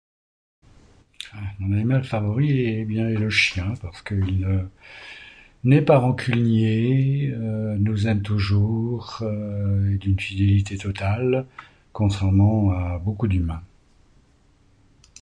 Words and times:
Mon 1.59 1.73
animal 1.73 2.03
favori, 2.03 2.49
hé 2.59 2.85
bien, 2.85 3.07
est 3.07 3.17
le 3.17 3.29
chien 3.29 3.75
parce 3.83 4.01
que 4.01 4.15
il 4.15 4.67
n'est 5.63 5.83
pas 5.83 5.99
rancunier, 5.99 7.31
nous 7.37 8.07
aime 8.07 8.23
toujours, 8.23 9.21
est 9.23 9.97
d'une 9.99 10.19
fidélité 10.19 10.75
totale 10.79 11.45
contrairement 11.93 12.71
à 12.71 12.97
beaucoup 12.97 13.27
d'humains. 13.27 13.61